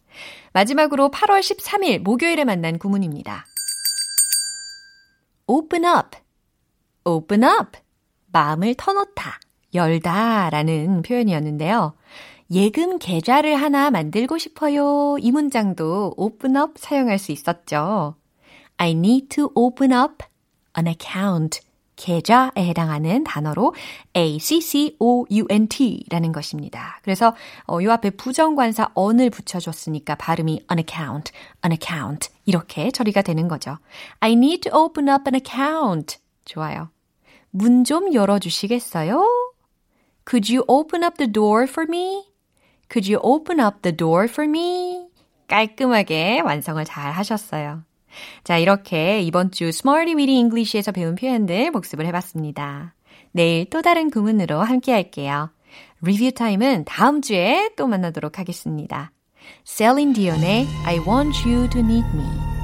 마지막으로 0.52 1.10
8월 1.10 1.40
13일 1.40 1.98
목요일에 1.98 2.44
만난 2.44 2.78
구문입니다. 2.78 3.46
open 5.48 5.84
up, 5.84 6.16
open 7.06 7.44
up. 7.44 7.78
마음을 8.32 8.74
터놓다, 8.74 9.40
열다 9.72 10.50
라는 10.50 11.00
표현이었는데요. 11.02 11.94
예금 12.50 12.98
계좌를 12.98 13.56
하나 13.56 13.90
만들고 13.90 14.38
싶어요. 14.38 15.16
이 15.18 15.30
문장도 15.30 16.14
open 16.16 16.56
up 16.56 16.72
사용할 16.76 17.18
수 17.18 17.32
있었죠. 17.32 18.16
I 18.76 18.90
need 18.90 19.28
to 19.28 19.50
open 19.54 19.92
up 19.92 20.24
an 20.76 20.86
account. 20.86 21.60
계좌에 21.96 22.50
해당하는 22.56 23.24
단어로 23.24 23.74
A-C-C-O-U-N-T 24.14 26.04
라는 26.10 26.30
것입니다. 26.30 27.00
그래서 27.02 27.34
어, 27.66 27.82
요 27.82 27.92
앞에 27.92 28.10
부정관사 28.10 28.90
on을 28.94 29.30
붙여줬으니까 29.30 30.16
발음이 30.16 30.66
an 30.70 30.78
account, 30.78 31.32
an 31.64 31.72
account 31.72 32.28
이렇게 32.44 32.90
처리가 32.90 33.22
되는 33.22 33.48
거죠. 33.48 33.78
I 34.20 34.32
need 34.32 34.68
to 34.68 34.78
open 34.78 35.08
up 35.08 35.22
an 35.26 35.36
account. 35.36 36.18
좋아요. 36.44 36.90
문 37.50 37.84
좀 37.84 38.12
열어주시겠어요? 38.12 39.24
Could 40.28 40.54
you 40.54 40.64
open 40.68 41.02
up 41.04 41.16
the 41.16 41.30
door 41.32 41.64
for 41.64 41.86
me? 41.88 42.24
Could 42.90 43.12
you 43.12 43.20
open 43.22 43.60
up 43.60 43.82
the 43.82 43.96
door 43.96 44.24
for 44.24 44.48
me? 44.48 45.08
깔끔하게 45.48 46.40
완성을 46.40 46.84
잘 46.84 47.12
하셨어요. 47.12 47.82
자, 48.44 48.56
이렇게 48.58 49.20
이번 49.20 49.50
주 49.50 49.66
Smarty 49.66 50.14
Weedy 50.14 50.36
English에서 50.38 50.92
배운 50.92 51.14
표현들 51.14 51.70
복습을 51.70 52.06
해봤습니다. 52.06 52.94
내일 53.32 53.68
또 53.70 53.82
다른 53.82 54.10
구문으로 54.10 54.60
함께 54.60 54.92
할게요. 54.92 55.50
리뷰 56.00 56.30
타임은 56.32 56.84
다음 56.86 57.20
주에 57.20 57.70
또 57.76 57.86
만나도록 57.86 58.38
하겠습니다. 58.38 59.12
Celine 59.64 60.14
Dion의 60.14 60.66
I 60.84 60.98
Want 60.98 61.48
You 61.48 61.68
to 61.70 61.80
Need 61.80 62.08
Me. 62.14 62.55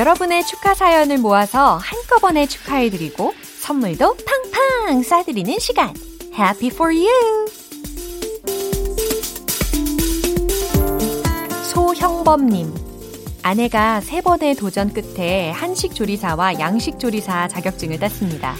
여러분의 0.00 0.46
축하 0.46 0.72
사연을 0.72 1.18
모아서 1.18 1.76
한꺼번에 1.76 2.46
축하해드리고 2.46 3.34
선물도 3.58 4.16
팡팡 4.16 5.02
쏴드리는 5.02 5.60
시간. 5.60 5.94
Happy 6.32 6.68
for 6.68 6.90
you! 6.90 7.46
소형범님. 11.64 12.72
아내가 13.42 14.00
세 14.00 14.22
번의 14.22 14.54
도전 14.54 14.90
끝에 14.94 15.50
한식 15.50 15.94
조리사와 15.94 16.60
양식 16.60 16.98
조리사 16.98 17.48
자격증을 17.48 17.98
땄습니다. 17.98 18.54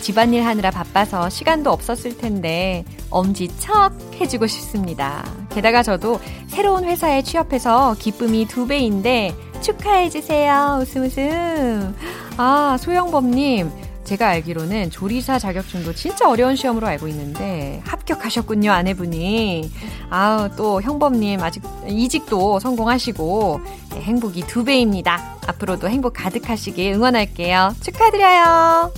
집안일 0.00 0.44
하느라 0.44 0.72
바빠서 0.72 1.30
시간도 1.30 1.70
없었을 1.70 2.18
텐데 2.18 2.84
엄지척 3.10 3.92
해주고 4.20 4.48
싶습니다. 4.48 5.24
게다가 5.50 5.84
저도 5.84 6.18
새로운 6.48 6.82
회사에 6.82 7.22
취업해서 7.22 7.94
기쁨이 8.00 8.46
두 8.46 8.66
배인데 8.66 9.32
축하해주세요. 9.60 10.78
웃음 10.80 11.04
웃음. 11.04 11.94
아, 12.36 12.76
소영범님. 12.80 13.70
제가 14.04 14.28
알기로는 14.28 14.90
조리사 14.90 15.38
자격증도 15.38 15.94
진짜 15.94 16.28
어려운 16.28 16.56
시험으로 16.56 16.88
알고 16.88 17.06
있는데 17.08 17.80
합격하셨군요, 17.84 18.72
아내분이. 18.72 19.70
아우, 20.10 20.48
또 20.56 20.82
형범님 20.82 21.40
아직 21.40 21.62
이직도 21.86 22.58
성공하시고 22.58 23.60
네, 23.94 24.00
행복이 24.00 24.48
두 24.48 24.64
배입니다. 24.64 25.36
앞으로도 25.46 25.88
행복 25.88 26.14
가득하시길 26.14 26.94
응원할게요. 26.94 27.76
축하드려요. 27.80 28.92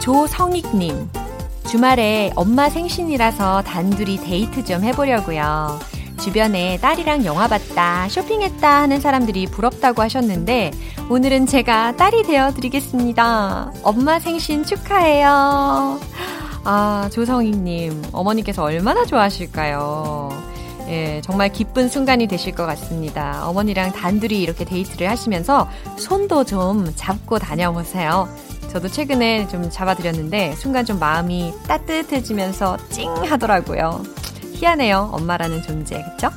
조성익님. 0.00 1.08
주말에 1.68 2.30
엄마 2.36 2.68
생신이라서 2.68 3.62
단둘이 3.62 4.18
데이트 4.18 4.64
좀 4.64 4.84
해보려고요. 4.84 5.80
주변에 6.20 6.78
딸이랑 6.80 7.24
영화 7.24 7.48
봤다, 7.48 8.08
쇼핑했다 8.08 8.82
하는 8.82 9.00
사람들이 9.00 9.46
부럽다고 9.46 10.02
하셨는데, 10.02 10.70
오늘은 11.08 11.46
제가 11.46 11.96
딸이 11.96 12.24
되어 12.24 12.52
드리겠습니다. 12.52 13.72
엄마 13.82 14.18
생신 14.18 14.64
축하해요. 14.64 15.98
아, 16.64 17.08
조성익님, 17.10 18.02
어머니께서 18.12 18.62
얼마나 18.62 19.04
좋아하실까요? 19.04 20.28
예, 20.88 21.20
정말 21.24 21.50
기쁜 21.50 21.88
순간이 21.88 22.26
되실 22.26 22.52
것 22.52 22.66
같습니다. 22.66 23.48
어머니랑 23.48 23.92
단둘이 23.92 24.40
이렇게 24.40 24.64
데이트를 24.64 25.08
하시면서 25.08 25.68
손도 25.96 26.44
좀 26.44 26.92
잡고 26.96 27.38
다녀보세요. 27.38 28.28
저도 28.68 28.88
최근에 28.88 29.48
좀 29.48 29.70
잡아드렸는데 29.70 30.54
순간 30.56 30.84
좀 30.84 30.98
마음이 30.98 31.52
따뜻해지면서 31.66 32.76
찡 32.90 33.08
하더라고요. 33.24 34.02
희한해요. 34.60 35.10
엄마라는 35.12 35.62
존재, 35.62 36.04
그쵸? 36.04 36.28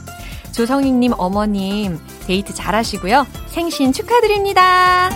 조성익님 0.54 1.14
어머님 1.18 2.00
데이트 2.26 2.54
잘하시고요. 2.54 3.28
생신 3.48 3.92
축하드립니다. 3.92 5.10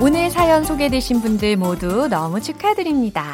오늘 0.00 0.30
사연 0.30 0.64
소개되신 0.64 1.22
분들 1.22 1.56
모두 1.56 2.08
너무 2.08 2.40
축하드립니다. 2.40 3.24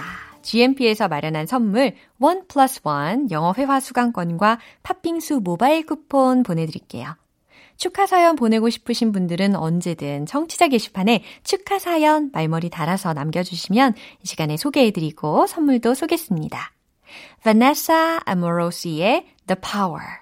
GMP에서 0.43 1.09
마련한 1.09 1.47
선물 1.47 1.95
원 2.19 2.47
플러스 2.47 2.81
원 2.85 3.31
영어 3.31 3.53
회화 3.57 3.81
수강권과 3.81 4.59
팥빙수 4.83 5.41
모바일 5.43 5.85
쿠폰 5.85 6.43
보내드릴게요. 6.43 7.17
축하 7.79 8.07
사연 8.07 8.37
보내고 8.37 8.69
싶으신 8.69 9.13
분들은 9.13 9.55
언제든 9.57 10.27
청취자 10.27 10.69
게시판에 10.69 11.23
축하 11.45 11.79
사연 11.79 12.31
말머리 12.33 12.69
달아서 12.71 13.15
남겨주시면 13.15 13.95
이 14.23 14.27
시간에 14.27 14.57
소개해드리고 14.57 15.47
선물도 15.47 15.95
쏘겠습니다. 15.95 16.73
Vanessa 17.43 18.19
Amorosi의 18.29 19.27
The 19.47 19.61
Power. 19.63 20.19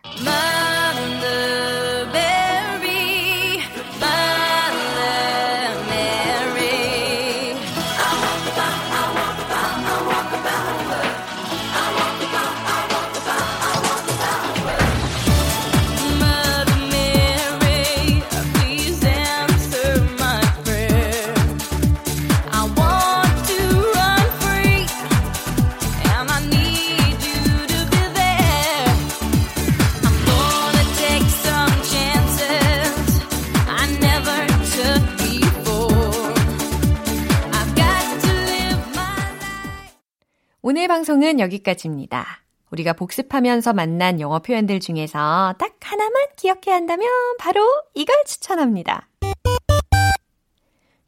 방송은 40.97 41.41
여기까지입니다. 41.41 42.25
우리가 42.71 42.95
복습하면서 42.95 43.75
만난 43.75 44.19
영어 44.19 44.39
표현들 44.39 44.81
중에서 44.81 45.55
딱 45.59 45.77
하나만 45.83 46.15
기억해야 46.37 46.75
한다면 46.75 47.07
바로 47.39 47.61
이걸 47.93 48.17
추천합니다. 48.25 49.07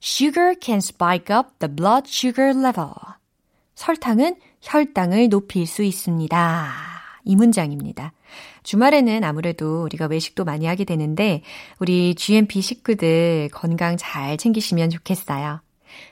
Sugar 0.02 0.56
can 0.60 0.76
spike 0.76 1.34
up 1.34 1.52
the 1.58 1.74
blood 1.74 2.06
sugar 2.06 2.50
level. 2.50 2.90
설탕은 3.76 4.36
혈당을 4.60 5.30
높일 5.30 5.66
수 5.66 5.82
있습니다. 5.82 6.70
이 7.24 7.34
문장입니다. 7.34 8.12
주말에는 8.64 9.24
아무래도 9.24 9.84
우리가 9.84 10.04
외식도 10.04 10.44
많이 10.44 10.66
하게 10.66 10.84
되는데 10.84 11.42
우리 11.78 12.14
GMP 12.14 12.60
식구들 12.60 13.48
건강 13.54 13.96
잘 13.96 14.36
챙기시면 14.36 14.90
좋겠어요. 14.90 15.62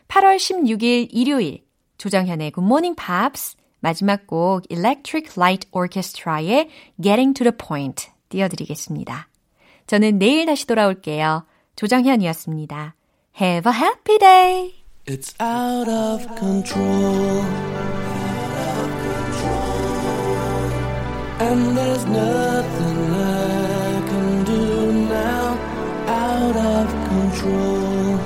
8월 0.08 0.36
16일 0.36 1.08
일요일 1.10 1.66
조정현의 1.98 2.52
Morning 2.56 2.96
Pops 2.96 3.56
마지막 3.85 4.27
곡 4.27 4.63
Electric 4.69 5.33
Light 5.37 5.67
Orchestra의 5.71 6.69
Getting 7.01 7.33
to 7.33 7.43
the 7.43 7.57
Point 7.57 8.09
띄워드리겠습니다. 8.29 9.27
저는 9.87 10.19
내일 10.19 10.45
다시 10.45 10.65
돌아올게요. 10.67 11.45
조정현이었습니다. 11.75 12.95
Have 13.41 13.71
a 13.71 13.77
happy 13.77 14.17
day! 14.19 14.73
It's 15.05 15.33
out 15.41 15.89
of 15.89 16.25
control. 16.37 17.43
And 21.39 21.75
there's 21.75 22.05
nothing 22.05 23.13
I 23.15 24.01
can 24.07 24.43
do 24.45 24.91
now. 25.09 25.57
Out 26.07 26.55
of 26.55 26.87
control. 27.09 28.19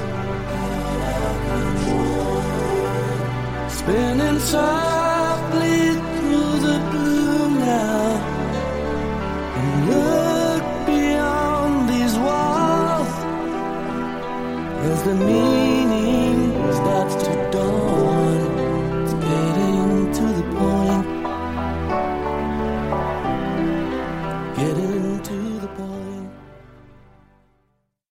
Spinning 3.69 4.19
inside. 4.19 4.98
the 15.02 15.14
need 15.14 15.49